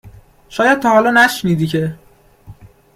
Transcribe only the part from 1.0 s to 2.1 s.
نشنیدی که